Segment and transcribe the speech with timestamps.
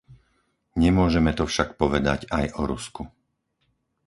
[0.83, 3.03] Nemôžeme to však povedať aj o Rusku.